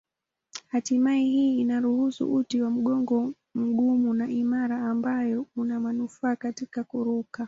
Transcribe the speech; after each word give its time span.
Hatimaye 0.67 1.19
hii 1.25 1.59
inaruhusu 1.59 2.33
uti 2.35 2.61
wa 2.61 2.69
mgongo 2.69 3.33
mgumu 3.55 4.13
na 4.13 4.29
imara 4.29 4.85
ambayo 4.89 5.45
una 5.55 5.79
manufaa 5.79 6.35
katika 6.35 6.83
kuruka. 6.83 7.39